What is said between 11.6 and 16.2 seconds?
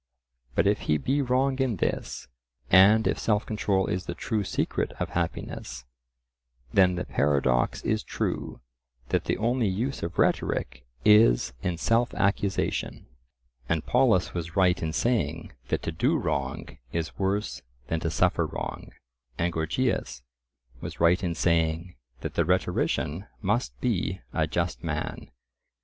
in self accusation, and Polus was right in saying that to do